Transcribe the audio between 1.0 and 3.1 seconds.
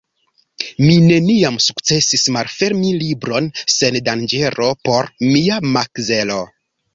neniam sukcesis malfermi